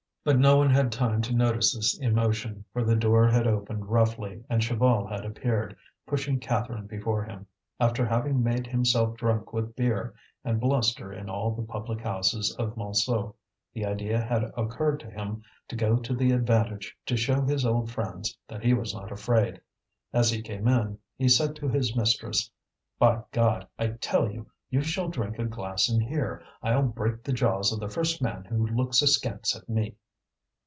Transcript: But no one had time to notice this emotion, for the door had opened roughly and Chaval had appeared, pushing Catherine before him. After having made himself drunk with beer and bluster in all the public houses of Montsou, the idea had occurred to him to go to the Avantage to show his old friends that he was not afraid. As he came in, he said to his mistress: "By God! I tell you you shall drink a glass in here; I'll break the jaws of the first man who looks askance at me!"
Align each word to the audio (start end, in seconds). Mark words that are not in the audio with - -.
But 0.23 0.37
no 0.37 0.57
one 0.57 0.69
had 0.69 0.91
time 0.91 1.23
to 1.23 1.33
notice 1.35 1.73
this 1.73 1.97
emotion, 1.99 2.63
for 2.71 2.83
the 2.83 2.95
door 2.95 3.27
had 3.27 3.47
opened 3.47 3.87
roughly 3.89 4.43
and 4.51 4.61
Chaval 4.61 5.07
had 5.09 5.25
appeared, 5.25 5.75
pushing 6.05 6.39
Catherine 6.39 6.85
before 6.85 7.23
him. 7.23 7.47
After 7.79 8.05
having 8.05 8.43
made 8.43 8.67
himself 8.67 9.17
drunk 9.17 9.51
with 9.51 9.75
beer 9.75 10.13
and 10.45 10.59
bluster 10.59 11.11
in 11.11 11.27
all 11.27 11.55
the 11.55 11.63
public 11.63 12.01
houses 12.01 12.55
of 12.59 12.75
Montsou, 12.75 13.33
the 13.73 13.83
idea 13.83 14.21
had 14.21 14.43
occurred 14.55 14.99
to 14.99 15.09
him 15.09 15.41
to 15.69 15.75
go 15.75 15.95
to 15.95 16.13
the 16.13 16.29
Avantage 16.33 16.91
to 17.07 17.17
show 17.17 17.41
his 17.41 17.65
old 17.65 17.89
friends 17.89 18.37
that 18.47 18.63
he 18.63 18.75
was 18.75 18.93
not 18.93 19.11
afraid. 19.11 19.59
As 20.13 20.29
he 20.29 20.43
came 20.43 20.67
in, 20.67 20.99
he 21.17 21.27
said 21.27 21.55
to 21.55 21.67
his 21.67 21.95
mistress: 21.95 22.51
"By 22.99 23.23
God! 23.31 23.67
I 23.79 23.87
tell 23.87 24.29
you 24.29 24.51
you 24.69 24.83
shall 24.83 25.07
drink 25.09 25.39
a 25.39 25.45
glass 25.45 25.89
in 25.89 25.99
here; 25.99 26.43
I'll 26.61 26.83
break 26.83 27.23
the 27.23 27.33
jaws 27.33 27.71
of 27.73 27.79
the 27.79 27.89
first 27.89 28.21
man 28.21 28.43
who 28.45 28.67
looks 28.67 29.01
askance 29.01 29.55
at 29.57 29.67
me!" 29.67 29.95